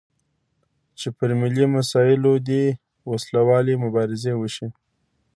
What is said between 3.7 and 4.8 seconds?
مبارزې وشي.